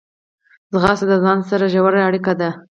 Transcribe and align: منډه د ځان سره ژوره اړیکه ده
منډه 0.71 1.03
د 1.09 1.13
ځان 1.23 1.39
سره 1.49 1.65
ژوره 1.73 2.01
اړیکه 2.09 2.33
ده 2.39 2.49